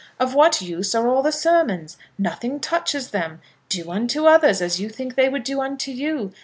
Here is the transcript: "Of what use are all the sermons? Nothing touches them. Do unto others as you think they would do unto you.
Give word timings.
"Of 0.19 0.33
what 0.33 0.63
use 0.63 0.95
are 0.95 1.07
all 1.07 1.21
the 1.21 1.31
sermons? 1.31 1.95
Nothing 2.17 2.59
touches 2.59 3.11
them. 3.11 3.39
Do 3.69 3.91
unto 3.91 4.25
others 4.25 4.59
as 4.59 4.79
you 4.79 4.89
think 4.89 5.13
they 5.13 5.29
would 5.29 5.43
do 5.43 5.61
unto 5.61 5.91
you. 5.91 6.33